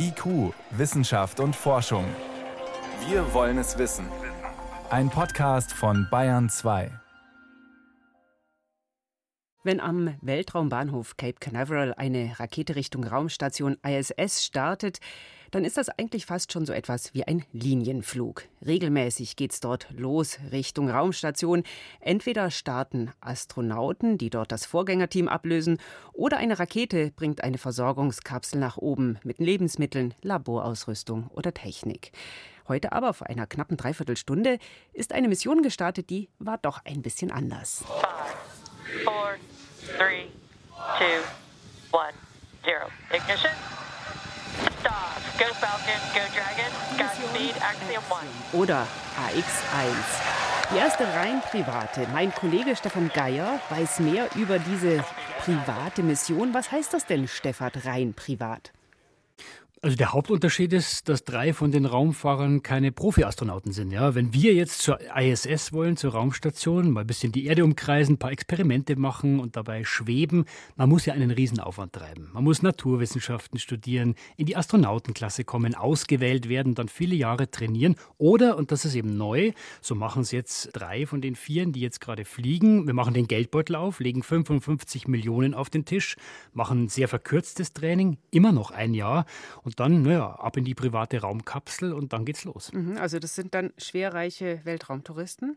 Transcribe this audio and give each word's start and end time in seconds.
IQ, 0.00 0.54
Wissenschaft 0.70 1.40
und 1.40 1.56
Forschung. 1.56 2.04
Wir 3.08 3.34
wollen 3.34 3.58
es 3.58 3.78
wissen. 3.78 4.06
Ein 4.90 5.10
Podcast 5.10 5.72
von 5.72 6.06
Bayern 6.08 6.48
2. 6.48 6.92
Wenn 9.64 9.80
am 9.80 10.14
Weltraumbahnhof 10.22 11.16
Cape 11.16 11.38
Canaveral 11.40 11.94
eine 11.94 12.38
Rakete 12.38 12.76
Richtung 12.76 13.02
Raumstation 13.02 13.76
ISS 13.84 14.44
startet, 14.44 15.00
dann 15.50 15.64
ist 15.64 15.76
das 15.76 15.88
eigentlich 15.88 16.26
fast 16.26 16.52
schon 16.52 16.66
so 16.66 16.72
etwas 16.72 17.14
wie 17.14 17.24
ein 17.24 17.44
Linienflug. 17.52 18.44
Regelmäßig 18.64 19.36
geht's 19.36 19.60
dort 19.60 19.86
los 19.90 20.38
Richtung 20.52 20.90
Raumstation. 20.90 21.62
Entweder 22.00 22.50
starten 22.50 23.12
Astronauten, 23.20 24.18
die 24.18 24.30
dort 24.30 24.52
das 24.52 24.66
Vorgängerteam 24.66 25.28
ablösen, 25.28 25.78
oder 26.12 26.38
eine 26.38 26.58
Rakete 26.58 27.12
bringt 27.12 27.44
eine 27.44 27.58
Versorgungskapsel 27.58 28.58
nach 28.58 28.76
oben 28.76 29.18
mit 29.22 29.38
Lebensmitteln, 29.38 30.14
Laborausrüstung 30.22 31.28
oder 31.28 31.54
Technik. 31.54 32.12
Heute 32.68 32.92
aber, 32.92 33.14
vor 33.14 33.28
einer 33.28 33.46
knappen 33.46 33.78
Dreiviertelstunde, 33.78 34.58
ist 34.92 35.12
eine 35.12 35.28
Mission 35.28 35.62
gestartet, 35.62 36.10
die 36.10 36.28
war 36.38 36.58
doch 36.58 36.84
ein 36.84 37.00
bisschen 37.00 37.30
anders. 37.30 37.82
Five, 37.86 39.04
four, 39.04 39.36
three, 39.96 40.26
two, 40.98 41.96
one, 41.96 42.12
zero. 42.62 42.88
Ignition. 43.10 43.52
Go 45.60 45.66
Falcon, 45.66 46.00
go 46.14 46.20
Dragon, 46.34 46.72
Godspeed, 46.96 47.54
Axiom 47.60 48.04
1. 48.10 48.52
Oder 48.52 48.86
AX1. 49.16 50.72
Die 50.72 50.78
erste 50.78 51.04
rein 51.14 51.40
private. 51.40 52.06
Mein 52.12 52.32
Kollege 52.32 52.76
Stefan 52.76 53.10
Geier 53.12 53.58
weiß 53.70 54.00
mehr 54.00 54.28
über 54.36 54.60
diese 54.60 55.04
private 55.40 56.02
Mission. 56.04 56.54
Was 56.54 56.70
heißt 56.70 56.94
das 56.94 57.06
denn, 57.06 57.26
Stefan, 57.26 57.72
rein 57.84 58.14
privat? 58.14 58.72
Also 59.80 59.94
der 59.94 60.12
Hauptunterschied 60.12 60.72
ist, 60.72 61.08
dass 61.08 61.22
drei 61.22 61.52
von 61.52 61.70
den 61.70 61.86
Raumfahrern 61.86 62.62
keine 62.64 62.90
Profi-Astronauten 62.90 63.70
sind. 63.70 63.92
Ja, 63.92 64.16
wenn 64.16 64.34
wir 64.34 64.52
jetzt 64.52 64.82
zur 64.82 64.98
ISS 65.16 65.72
wollen, 65.72 65.96
zur 65.96 66.14
Raumstation, 66.14 66.90
mal 66.90 67.02
ein 67.02 67.06
bisschen 67.06 67.30
die 67.30 67.46
Erde 67.46 67.62
umkreisen, 67.62 68.14
ein 68.14 68.18
paar 68.18 68.32
Experimente 68.32 68.96
machen 68.96 69.38
und 69.38 69.54
dabei 69.54 69.84
schweben, 69.84 70.46
man 70.74 70.88
muss 70.88 71.06
ja 71.06 71.14
einen 71.14 71.30
Riesenaufwand 71.30 71.92
treiben. 71.92 72.28
Man 72.32 72.42
muss 72.42 72.60
Naturwissenschaften 72.60 73.60
studieren, 73.60 74.16
in 74.36 74.46
die 74.46 74.56
Astronautenklasse 74.56 75.44
kommen, 75.44 75.76
ausgewählt 75.76 76.48
werden, 76.48 76.74
dann 76.74 76.88
viele 76.88 77.14
Jahre 77.14 77.48
trainieren 77.48 77.94
oder, 78.16 78.56
und 78.56 78.72
das 78.72 78.84
ist 78.84 78.96
eben 78.96 79.16
neu, 79.16 79.52
so 79.80 79.94
machen 79.94 80.22
es 80.22 80.32
jetzt 80.32 80.70
drei 80.72 81.06
von 81.06 81.20
den 81.20 81.36
vieren, 81.36 81.72
die 81.72 81.80
jetzt 81.80 82.00
gerade 82.00 82.24
fliegen. 82.24 82.88
Wir 82.88 82.94
machen 82.94 83.14
den 83.14 83.28
Geldbeutel 83.28 83.76
auf, 83.76 84.00
legen 84.00 84.24
55 84.24 85.06
Millionen 85.06 85.54
auf 85.54 85.70
den 85.70 85.84
Tisch, 85.84 86.16
machen 86.52 86.84
ein 86.84 86.88
sehr 86.88 87.06
verkürztes 87.06 87.72
Training, 87.74 88.18
immer 88.32 88.50
noch 88.50 88.72
ein 88.72 88.92
Jahr 88.92 89.24
dann, 89.76 90.02
naja, 90.02 90.32
ab 90.32 90.56
in 90.56 90.64
die 90.64 90.74
private 90.74 91.20
Raumkapsel 91.20 91.92
und 91.92 92.12
dann 92.12 92.24
geht's 92.24 92.44
los. 92.44 92.72
Mhm, 92.72 92.96
also 92.98 93.18
das 93.18 93.34
sind 93.34 93.54
dann 93.54 93.72
schwerreiche 93.78 94.60
Weltraumtouristen? 94.64 95.56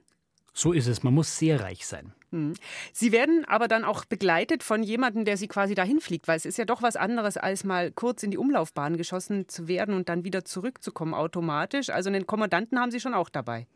So 0.53 0.73
ist 0.73 0.87
es. 0.87 1.01
Man 1.03 1.13
muss 1.13 1.37
sehr 1.37 1.61
reich 1.61 1.85
sein. 1.85 2.13
Mhm. 2.31 2.53
Sie 2.91 3.11
werden 3.11 3.45
aber 3.45 3.67
dann 3.67 3.85
auch 3.85 4.05
begleitet 4.05 4.63
von 4.63 4.83
jemandem, 4.83 5.23
der 5.23 5.37
Sie 5.37 5.47
quasi 5.47 5.75
dahin 5.75 6.01
fliegt, 6.01 6.27
weil 6.27 6.37
es 6.37 6.45
ist 6.45 6.57
ja 6.57 6.65
doch 6.65 6.81
was 6.81 6.95
anderes, 6.95 7.37
als 7.37 7.63
mal 7.63 7.91
kurz 7.91 8.23
in 8.23 8.31
die 8.31 8.37
Umlaufbahn 8.37 8.97
geschossen 8.97 9.47
zu 9.47 9.67
werden 9.67 9.95
und 9.95 10.09
dann 10.09 10.25
wieder 10.25 10.43
zurückzukommen 10.43 11.13
automatisch. 11.13 11.89
Also 11.89 12.09
einen 12.09 12.27
Kommandanten 12.27 12.79
haben 12.79 12.91
Sie 12.91 12.99
schon 12.99 13.13
auch 13.13 13.29
dabei. 13.29 13.67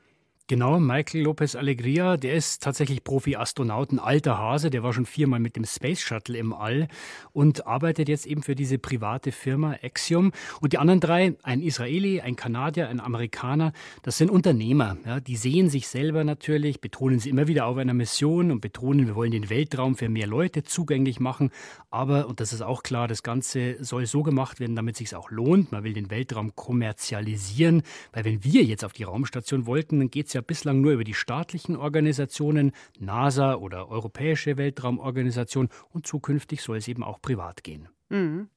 Genau, 0.48 0.80
Michael 0.80 1.24
Lopez 1.24 1.56
Alegria, 1.56 2.18
der 2.18 2.36
ist 2.36 2.62
tatsächlich 2.62 3.04
Profi-Astronaut, 3.04 3.92
ein 3.92 3.98
alter 3.98 4.38
Hase, 4.38 4.70
der 4.70 4.84
war 4.84 4.94
schon 4.94 5.08
viermal 5.08 5.40
mit 5.40 5.56
dem 5.56 5.66
Space 5.66 6.02
Shuttle 6.02 6.38
im 6.38 6.54
All 6.54 6.88
und 7.34 7.66
arbeitet 7.66 8.10
jetzt 8.10 8.28
eben 8.28 8.44
für 8.44 8.54
diese 8.54 8.78
private 8.78 9.32
Firma 9.32 9.76
Axiom. 9.82 10.34
Und 10.62 10.74
die 10.74 10.78
anderen 10.78 11.00
drei, 11.00 11.36
ein 11.42 11.64
Israeli, 11.64 12.22
ein 12.22 12.36
Kanadier, 12.36 12.90
ein 12.90 13.00
Amerikaner, 13.00 13.74
das 14.04 14.20
sind 14.20 14.30
Unternehmer. 14.30 14.98
Ja, 15.04 15.20
die 15.20 15.36
sehen 15.36 15.72
sich 15.72 15.88
selber 15.88 16.24
natürlich, 16.24 16.80
betonen 16.80 17.18
sie 17.18 17.32
immer 17.32 17.48
wieder 17.48 17.66
auf 17.66 17.78
einer 17.78 17.96
Mission 17.96 18.52
und 18.52 18.62
betonen, 18.62 19.08
wir 19.08 19.16
wollen 19.16 19.31
den 19.31 19.50
Weltraum 19.50 19.96
für 19.96 20.09
mehr 20.09 20.28
Leute 20.28 20.62
zugänglich 20.62 21.19
machen. 21.19 21.50
Aber, 21.90 22.28
und 22.28 22.40
das 22.40 22.53
ist 22.53 22.62
auch 22.62 22.84
klar, 22.84 23.08
das 23.08 23.24
Ganze 23.24 23.84
soll 23.84 24.06
so 24.06 24.22
gemacht 24.22 24.59
werden, 24.59 24.75
damit 24.75 24.94
es 24.94 25.00
sich 25.00 25.16
auch 25.16 25.31
lohnt. 25.31 25.72
Man 25.72 25.84
will 25.84 25.94
den 25.94 26.12
Weltraum 26.12 26.56
kommerzialisieren, 26.56 27.81
weil 28.14 28.25
wenn 28.25 28.44
wir 28.44 28.64
jetzt 28.64 28.86
auf 28.86 28.94
die 28.94 29.06
Raumstation 29.06 29.66
wollten, 29.66 29.98
dann 29.98 30.12
geht 30.12 30.28
es 30.28 30.34
ja 30.35 30.41
bislang 30.41 30.81
nur 30.81 30.91
über 30.91 31.03
die 31.03 31.13
staatlichen 31.13 31.75
Organisationen, 31.75 32.72
NASA 33.00 33.56
oder 33.56 33.90
Europäische 33.90 34.57
Weltraumorganisation 34.57 35.69
und 35.90 36.06
zukünftig 36.06 36.62
soll 36.62 36.78
es 36.78 36.88
eben 36.88 37.03
auch 37.03 37.22
privat 37.22 37.63
gehen. 37.63 37.90
Mhm. 38.09 38.50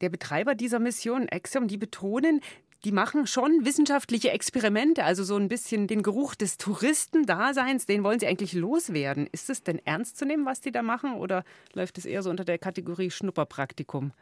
Der 0.00 0.08
Betreiber 0.08 0.54
dieser 0.54 0.78
Mission, 0.78 1.28
Axiom, 1.30 1.68
die 1.68 1.78
betonen, 1.78 2.40
die 2.84 2.92
machen 2.92 3.28
schon 3.28 3.64
wissenschaftliche 3.64 4.30
Experimente, 4.30 5.04
also 5.04 5.22
so 5.22 5.36
ein 5.36 5.48
bisschen 5.48 5.86
den 5.86 6.02
Geruch 6.02 6.34
des 6.34 6.58
Touristendaseins, 6.58 7.86
den 7.86 8.02
wollen 8.02 8.18
sie 8.18 8.26
eigentlich 8.26 8.54
loswerden. 8.54 9.28
Ist 9.30 9.50
es 9.50 9.62
denn 9.62 9.80
ernst 9.84 10.18
zu 10.18 10.26
nehmen, 10.26 10.44
was 10.44 10.60
die 10.60 10.72
da 10.72 10.82
machen, 10.82 11.14
oder 11.14 11.44
läuft 11.74 11.98
es 11.98 12.04
eher 12.04 12.22
so 12.22 12.30
unter 12.30 12.44
der 12.44 12.58
Kategorie 12.58 13.10
Schnupperpraktikum? 13.10 14.12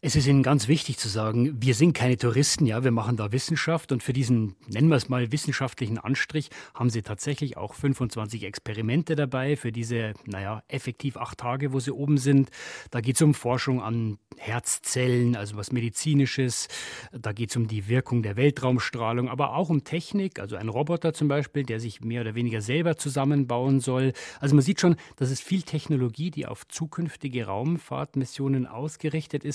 Es 0.00 0.16
ist 0.16 0.26
Ihnen 0.26 0.42
ganz 0.42 0.68
wichtig 0.68 0.98
zu 0.98 1.08
sagen, 1.08 1.60
wir 1.60 1.74
sind 1.74 1.94
keine 1.94 2.16
Touristen, 2.16 2.66
ja, 2.66 2.84
wir 2.84 2.90
machen 2.90 3.16
da 3.16 3.32
Wissenschaft 3.32 3.92
und 3.92 4.02
für 4.02 4.12
diesen, 4.12 4.54
nennen 4.68 4.88
wir 4.88 4.96
es 4.96 5.08
mal, 5.08 5.32
wissenschaftlichen 5.32 5.98
Anstrich 5.98 6.50
haben 6.74 6.90
Sie 6.90 7.02
tatsächlich 7.02 7.56
auch 7.56 7.74
25 7.74 8.44
Experimente 8.44 9.16
dabei 9.16 9.56
für 9.56 9.72
diese, 9.72 10.14
naja, 10.26 10.62
effektiv 10.68 11.16
acht 11.16 11.38
Tage, 11.38 11.72
wo 11.72 11.80
Sie 11.80 11.90
oben 11.90 12.18
sind. 12.18 12.50
Da 12.90 13.00
geht 13.00 13.16
es 13.16 13.22
um 13.22 13.34
Forschung 13.34 13.82
an 13.82 14.18
Herzzellen, 14.36 15.36
also 15.36 15.56
was 15.56 15.72
Medizinisches. 15.72 16.68
Da 17.12 17.32
geht 17.32 17.50
es 17.50 17.56
um 17.56 17.68
die 17.68 17.88
Wirkung 17.88 18.22
der 18.22 18.36
Weltraumstrahlung, 18.36 19.28
aber 19.28 19.54
auch 19.54 19.70
um 19.70 19.84
Technik, 19.84 20.38
also 20.38 20.56
ein 20.56 20.68
Roboter 20.68 21.14
zum 21.14 21.28
Beispiel, 21.28 21.64
der 21.64 21.80
sich 21.80 22.00
mehr 22.00 22.20
oder 22.20 22.34
weniger 22.34 22.60
selber 22.60 22.96
zusammenbauen 22.96 23.80
soll. 23.80 24.12
Also 24.40 24.54
man 24.54 24.64
sieht 24.64 24.80
schon, 24.80 24.96
das 25.16 25.30
ist 25.30 25.42
viel 25.42 25.62
Technologie, 25.62 26.30
die 26.30 26.46
auf 26.46 26.66
zukünftige 26.68 27.46
Raumfahrtmissionen 27.46 28.66
ausgerichtet 28.66 29.44
ist. 29.44 29.53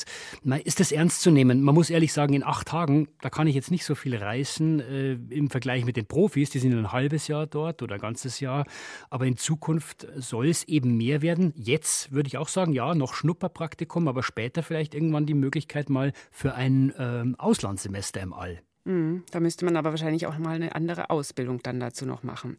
Ist 0.64 0.80
das 0.80 0.92
ernst 0.92 1.22
zu 1.22 1.32
nehmen? 1.32 1.62
Man 1.62 1.76
muss 1.76 1.90
ehrlich 1.90 2.14
sagen, 2.14 2.34
in 2.34 2.44
acht 2.44 2.68
Tagen, 2.68 3.08
da 3.22 3.30
kann 3.30 3.48
ich 3.48 3.56
jetzt 3.56 3.72
nicht 3.72 3.86
so 3.86 3.96
viel 3.96 4.16
reißen 4.16 4.80
äh, 4.80 5.14
im 5.30 5.50
Vergleich 5.50 5.86
mit 5.86 5.98
den 5.98 6.06
Profis, 6.06 6.50
die 6.50 6.60
sind 6.60 6.74
ein 6.74 6.92
halbes 6.92 7.28
Jahr 7.28 7.48
dort 7.48 7.82
oder 7.82 7.96
ein 7.96 8.02
ganzes 8.02 8.40
Jahr. 8.40 8.66
Aber 9.10 9.26
in 9.26 9.38
Zukunft 9.38 10.08
soll 10.16 10.50
es 10.50 10.64
eben 10.66 10.98
mehr 10.98 11.22
werden. 11.22 11.54
Jetzt 11.56 12.12
würde 12.12 12.28
ich 12.28 12.38
auch 12.38 12.50
sagen, 12.50 12.74
ja, 12.74 12.94
noch 12.96 13.14
Schnupperpraktikum, 13.14 14.08
aber 14.08 14.24
später 14.24 14.64
vielleicht 14.64 14.94
irgendwann 14.94 15.26
die 15.26 15.34
Möglichkeit 15.34 15.90
mal 15.90 16.14
für 16.32 16.56
ein 16.56 16.94
ähm, 16.98 17.36
Auslandssemester 17.38 18.22
im 18.22 18.34
All. 18.34 18.62
Mhm, 18.86 19.24
da 19.32 19.40
müsste 19.40 19.66
man 19.66 19.78
aber 19.78 19.92
wahrscheinlich 19.92 20.26
auch 20.28 20.38
mal 20.38 20.56
eine 20.56 20.76
andere 20.76 21.10
Ausbildung 21.10 21.62
dann 21.62 21.80
dazu 21.80 22.06
noch 22.06 22.24
machen. 22.24 22.58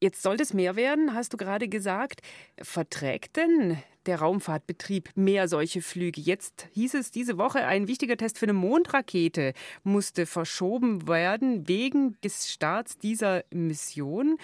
Jetzt 0.00 0.22
sollte 0.22 0.42
es 0.42 0.52
mehr 0.52 0.76
werden, 0.76 1.14
hast 1.14 1.32
du 1.32 1.36
gerade 1.38 1.68
gesagt. 1.68 2.20
Verträgt 2.60 3.36
denn 3.36 3.78
der 4.06 4.20
Raumfahrtbetrieb 4.20 5.10
mehr 5.14 5.48
solche 5.48 5.82
Flüge? 5.82 6.20
Jetzt 6.20 6.68
hieß 6.72 6.94
es 6.94 7.10
diese 7.10 7.38
Woche, 7.38 7.66
ein 7.66 7.88
wichtiger 7.88 8.16
Test 8.16 8.38
für 8.38 8.46
eine 8.46 8.52
Mondrakete 8.52 9.52
musste 9.84 10.26
verschoben 10.26 11.08
werden 11.08 11.68
wegen 11.68 12.16
des 12.22 12.50
Starts 12.50 12.98
dieser 12.98 13.44
Mission. 13.50 14.38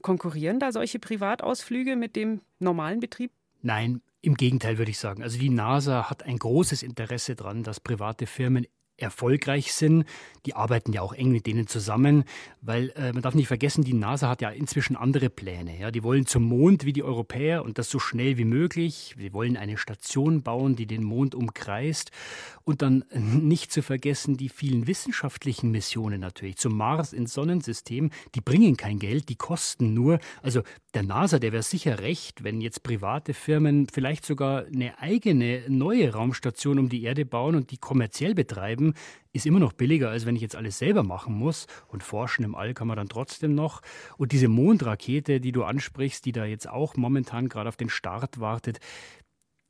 Konkurrieren 0.00 0.58
da 0.58 0.72
solche 0.72 0.98
Privatausflüge 0.98 1.96
mit 1.96 2.16
dem 2.16 2.40
normalen 2.58 3.00
Betrieb? 3.00 3.30
Nein, 3.62 4.02
im 4.20 4.34
Gegenteil 4.34 4.78
würde 4.78 4.90
ich 4.90 4.98
sagen. 4.98 5.22
Also 5.22 5.38
die 5.38 5.50
NASA 5.50 6.08
hat 6.10 6.24
ein 6.24 6.38
großes 6.38 6.82
Interesse 6.82 7.34
daran, 7.34 7.62
dass 7.62 7.80
private 7.80 8.26
Firmen 8.26 8.66
erfolgreich 9.02 9.72
sind. 9.72 10.04
Die 10.46 10.54
arbeiten 10.54 10.92
ja 10.92 11.02
auch 11.02 11.12
eng 11.12 11.30
mit 11.30 11.46
denen 11.46 11.66
zusammen, 11.66 12.24
weil 12.60 12.90
äh, 12.96 13.12
man 13.12 13.22
darf 13.22 13.34
nicht 13.34 13.46
vergessen, 13.46 13.84
die 13.84 13.94
NASA 13.94 14.28
hat 14.28 14.42
ja 14.42 14.50
inzwischen 14.50 14.96
andere 14.96 15.30
Pläne. 15.30 15.78
Ja? 15.78 15.90
Die 15.90 16.02
wollen 16.02 16.26
zum 16.26 16.42
Mond 16.44 16.84
wie 16.84 16.92
die 16.92 17.04
Europäer 17.04 17.64
und 17.64 17.78
das 17.78 17.90
so 17.90 17.98
schnell 17.98 18.38
wie 18.38 18.44
möglich. 18.44 19.14
Sie 19.16 19.32
wollen 19.32 19.56
eine 19.56 19.78
Station 19.78 20.42
bauen, 20.42 20.74
die 20.74 20.86
den 20.86 21.04
Mond 21.04 21.34
umkreist. 21.34 22.10
Und 22.64 22.82
dann 22.82 23.04
nicht 23.12 23.72
zu 23.72 23.82
vergessen 23.82 24.36
die 24.36 24.48
vielen 24.48 24.86
wissenschaftlichen 24.86 25.70
Missionen 25.70 26.20
natürlich 26.20 26.56
zum 26.56 26.76
Mars 26.76 27.12
ins 27.12 27.34
Sonnensystem. 27.34 28.10
Die 28.34 28.40
bringen 28.40 28.76
kein 28.76 28.98
Geld, 28.98 29.28
die 29.28 29.36
kosten 29.36 29.94
nur. 29.94 30.18
Also 30.42 30.62
der 30.94 31.02
NASA, 31.02 31.38
der 31.38 31.52
wäre 31.52 31.62
sicher 31.62 32.00
recht, 32.00 32.44
wenn 32.44 32.60
jetzt 32.60 32.82
private 32.82 33.34
Firmen 33.34 33.86
vielleicht 33.92 34.26
sogar 34.26 34.64
eine 34.66 34.98
eigene 34.98 35.62
neue 35.68 36.12
Raumstation 36.12 36.78
um 36.78 36.88
die 36.88 37.02
Erde 37.02 37.24
bauen 37.24 37.56
und 37.56 37.70
die 37.70 37.78
kommerziell 37.78 38.34
betreiben, 38.34 38.91
ist 39.32 39.46
immer 39.46 39.60
noch 39.60 39.72
billiger, 39.72 40.10
als 40.10 40.26
wenn 40.26 40.36
ich 40.36 40.42
jetzt 40.42 40.56
alles 40.56 40.78
selber 40.78 41.02
machen 41.02 41.34
muss. 41.34 41.66
Und 41.88 42.02
forschen 42.02 42.44
im 42.44 42.54
All 42.54 42.74
kann 42.74 42.88
man 42.88 42.96
dann 42.96 43.08
trotzdem 43.08 43.54
noch. 43.54 43.82
Und 44.16 44.32
diese 44.32 44.48
Mondrakete, 44.48 45.40
die 45.40 45.52
du 45.52 45.64
ansprichst, 45.64 46.24
die 46.24 46.32
da 46.32 46.44
jetzt 46.44 46.68
auch 46.68 46.96
momentan 46.96 47.48
gerade 47.48 47.68
auf 47.68 47.76
den 47.76 47.88
Start 47.88 48.40
wartet, 48.40 48.80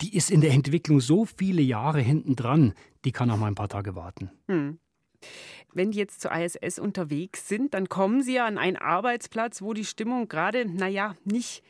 die 0.00 0.16
ist 0.16 0.30
in 0.30 0.40
der 0.40 0.50
Entwicklung 0.50 1.00
so 1.00 1.24
viele 1.24 1.62
Jahre 1.62 2.00
hinten 2.00 2.34
dran, 2.34 2.74
die 3.04 3.12
kann 3.12 3.30
auch 3.30 3.36
mal 3.36 3.46
ein 3.46 3.54
paar 3.54 3.68
Tage 3.68 3.94
warten. 3.94 4.30
Hm. 4.48 4.78
Wenn 5.72 5.92
die 5.92 5.98
jetzt 5.98 6.20
zur 6.20 6.32
ISS 6.32 6.78
unterwegs 6.78 7.48
sind, 7.48 7.74
dann 7.74 7.88
kommen 7.88 8.22
sie 8.22 8.34
ja 8.34 8.46
an 8.46 8.58
einen 8.58 8.76
Arbeitsplatz, 8.76 9.62
wo 9.62 9.72
die 9.72 9.84
Stimmung 9.84 10.28
gerade, 10.28 10.66
naja, 10.66 11.14
nicht 11.24 11.62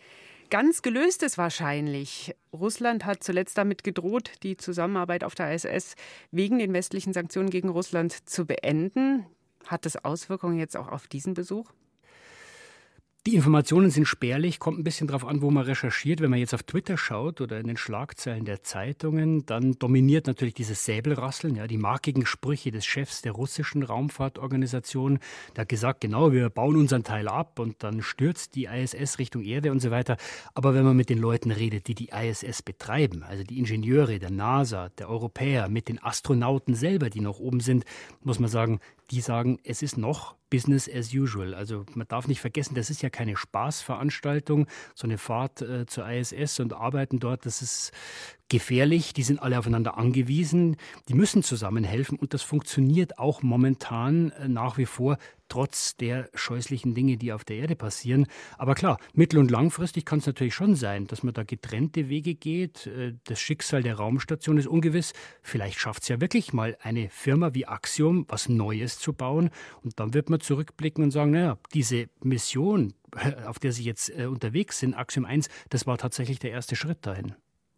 ganz 0.52 0.82
gelöst 0.82 1.22
ist 1.22 1.38
wahrscheinlich. 1.38 2.37
Russland 2.52 3.06
hat 3.06 3.25
zuletzt 3.25 3.56
damit 3.56 3.84
gedroht, 3.84 4.32
die 4.43 4.58
Zusammenarbeit 4.58 5.25
auf 5.25 5.34
der 5.34 5.54
ISS 5.54 5.94
wegen 6.31 6.58
den 6.58 6.75
westlichen 6.75 7.14
Sanktionen 7.14 7.49
gegen 7.49 7.70
Russland 7.70 8.28
zu 8.28 8.44
beenden. 8.44 9.25
Hat 9.66 9.87
das 9.87 10.04
Auswirkungen 10.04 10.58
jetzt 10.58 10.76
auch 10.76 10.88
auf 10.88 11.08
diesen 11.08 11.32
Besuch? 11.32 11.72
Die 13.25 13.37
Informationen 13.37 13.91
sind 13.91 14.07
spärlich, 14.07 14.59
kommt 14.59 14.81
ein 14.81 14.83
bisschen 14.83 15.07
darauf 15.07 15.25
an, 15.25 15.43
wo 15.43 15.51
man 15.53 15.63
recherchiert. 15.63 16.21
Wenn 16.21 16.31
man 16.31 16.41
jetzt 16.41 16.55
auf 16.55 16.65
Twitter 16.65 16.99
schaut 16.99 17.41
oder 17.41 17.61
in 17.61 17.69
den 17.69 17.77
Schlagzeilen 17.77 18.45
der 18.45 18.65
Zeitungen, 18.65 19.47
dann 19.47 19.75
dominiert 19.75 20.27
natürlich 20.27 20.55
dieses 20.55 20.85
Säbelrasseln, 20.85 21.55
ja, 21.55 21.69
die 21.69 21.79
markigen 21.79 22.27
Sprüche 22.27 22.73
des 22.73 22.85
Chefs 22.85 23.23
der 23.23 23.31
russischen 23.31 23.85
Raumfahrtorganisation. 23.85 25.21
Der 25.55 25.61
hat 25.63 25.69
gesagt, 25.69 26.01
genau, 26.01 26.33
wir 26.33 26.51
bauen 26.51 26.75
unseren 26.75 27.05
Teil 27.05 27.29
ab 27.29 27.61
und 27.61 27.85
dann 27.85 28.03
stürzt 28.03 28.57
die 28.57 28.65
ISS 28.65 29.21
Richtung 29.21 29.45
Erde 29.45 29.71
und 29.71 29.79
so 29.79 29.93
weiter. 29.93 30.17
Aber 30.55 30.75
wenn 30.75 30.85
man 30.85 30.97
mit 30.97 31.09
den 31.09 31.19
Leuten 31.19 31.53
redet, 31.53 31.87
die 31.87 31.95
die 31.95 32.09
ISS 32.09 32.63
betreiben, 32.63 33.23
also 33.23 33.45
die 33.45 33.61
Ingenieure 33.61 34.19
der 34.19 34.33
NASA, 34.33 34.89
der 34.99 35.09
Europäer, 35.09 35.69
mit 35.69 35.89
den 35.89 36.03
Astronauten 36.03 36.75
selber, 36.75 37.09
die 37.09 37.21
noch 37.21 37.39
oben 37.39 37.61
sind, 37.61 37.85
muss 38.25 38.41
man 38.41 38.51
sagen, 38.51 38.81
die 39.13 39.21
sagen, 39.21 39.61
es 39.63 39.81
ist 39.83 39.97
noch 39.97 40.35
Business 40.52 40.87
as 40.87 41.14
usual. 41.14 41.54
Also 41.54 41.87
man 41.94 42.06
darf 42.06 42.28
nicht 42.28 42.43
vergessen, 42.43 42.75
das 42.75 42.90
ist 42.90 43.00
ja 43.00 43.08
keine 43.08 43.38
Spaßveranstaltung, 43.38 44.66
so 44.94 45.06
eine 45.06 45.16
Fahrt 45.16 45.62
äh, 45.62 45.87
zur 45.87 46.06
ISS 46.06 46.60
und 46.60 46.75
arbeiten 46.75 47.19
dort, 47.20 47.46
das 47.46 47.62
ist 47.62 47.90
gefährlich, 48.52 49.14
die 49.14 49.22
sind 49.22 49.40
alle 49.43 49.58
aufeinander 49.58 49.96
angewiesen, 49.96 50.76
die 51.08 51.14
müssen 51.14 51.43
zusammenhelfen 51.43 52.19
und 52.19 52.34
das 52.34 52.43
funktioniert 52.43 53.19
auch 53.19 53.43
momentan 53.43 54.31
äh, 54.32 54.46
nach 54.46 54.76
wie 54.76 54.84
vor, 54.84 55.16
trotz 55.49 55.96
der 55.96 56.28
scheußlichen 56.34 56.94
Dinge, 56.94 57.16
die 57.16 57.32
auf 57.32 57.44
der 57.44 57.56
Erde 57.56 57.76
passieren. 57.76 58.26
Aber 58.58 58.75
klar, 58.75 58.99
mittel- 59.14 59.38
und 59.38 59.50
langfristig 59.50 60.04
kann 60.04 60.19
es 60.19 60.26
natürlich 60.26 60.54
schon 60.54 60.76
sein, 60.76 61.06
dass 61.06 61.22
man 61.22 61.32
da 61.32 61.44
getrennte 61.44 62.10
Wege 62.10 62.34
geht. 62.34 62.87
Äh, 62.87 63.14
das 63.25 63.40
Schicksal 63.40 63.82
der 63.82 63.94
Raumstation 63.96 64.58
ist 64.58 64.66
ungewiss. 64.66 65.14
Vielleicht 65.40 65.78
schafft 65.78 66.02
es 66.02 66.08
ja 66.08 66.20
wirklich 66.20 66.52
mal 66.52 66.76
eine 66.82 67.08
Firma 67.08 67.54
wie 67.54 67.66
Axiom, 67.66 68.26
was 68.28 68.50
Neues 68.50 68.99
zu 68.99 69.14
bauen. 69.14 69.49
Und 69.82 69.99
dann 69.99 70.12
wird 70.12 70.28
man 70.28 70.40
zurückblicken 70.40 71.02
und 71.04 71.10
sagen, 71.10 71.31
naja, 71.31 71.56
diese 71.72 72.10
Mission, 72.22 72.93
auf 73.46 73.58
der 73.58 73.72
Sie 73.72 73.84
jetzt 73.84 74.10
äh, 74.10 74.26
unterwegs 74.26 74.78
sind, 74.78 74.93
Axiom 74.93 75.25
1, 75.25 75.49
das 75.70 75.87
war 75.87 75.96
tatsächlich 75.96 76.38
der 76.38 76.50
erste 76.50 76.76
Schritt 76.76 76.99
dahin. 77.06 77.34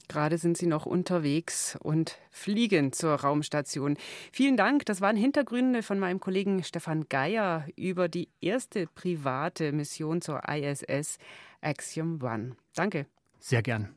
Gerade 0.09 0.39
sind 0.39 0.57
Sie 0.57 0.67
noch 0.67 0.87
unterwegs 0.87 1.77
und 1.83 2.19
fliegen 2.31 2.93
zur 2.93 3.15
Raumstation. 3.15 3.97
Vielen 4.33 4.57
Dank. 4.57 4.85
Das 4.87 5.01
waren 5.01 5.17
Hintergründe 5.17 5.83
von 5.83 5.99
meinem 5.99 6.21
Kollegen 6.21 6.63
Stefan 6.63 7.09
Geier 7.09 7.67
über 7.77 8.09
die 8.09 8.29
erste 8.41 8.87
private 8.87 9.73
Mission 9.73 10.21
zur 10.21 10.43
ISS 10.49 11.19
Axiom 11.61 12.23
One. 12.23 12.57
Danke. 12.75 13.07
Sehr 13.41 13.63
gern. 13.63 13.95